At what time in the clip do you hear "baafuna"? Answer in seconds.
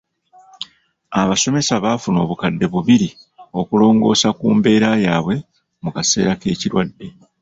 1.83-2.17